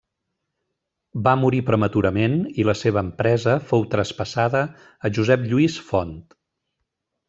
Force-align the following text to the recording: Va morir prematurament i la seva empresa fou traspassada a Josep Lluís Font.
Va 1.27 1.33
morir 1.41 1.59
prematurament 1.67 2.39
i 2.63 2.67
la 2.71 2.77
seva 2.81 3.03
empresa 3.09 3.55
fou 3.71 3.87
traspassada 3.95 4.65
a 5.07 5.17
Josep 5.19 5.49
Lluís 5.53 5.81
Font. 5.95 6.21